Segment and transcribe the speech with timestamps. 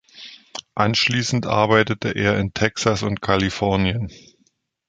[0.73, 4.11] Anschließend arbeitete er in Texas und Kalifornien.